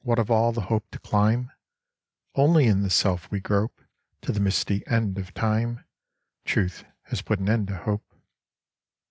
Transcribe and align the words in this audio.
What 0.00 0.18
of 0.18 0.30
all 0.30 0.52
the 0.52 0.60
hope 0.68 0.90
to 0.90 0.98
climb? 0.98 1.50
Only 2.34 2.66
in 2.66 2.82
the 2.82 2.90
self 2.90 3.30
we 3.30 3.40
grope 3.40 3.80
To 4.20 4.30
the 4.30 4.38
misty 4.38 4.86
end 4.86 5.16
of 5.16 5.32
time: 5.32 5.86
Truth 6.44 6.84
has 7.04 7.22
put 7.22 7.38
an 7.38 7.48
end 7.48 7.68
to 7.68 7.76
hope. 7.78 8.14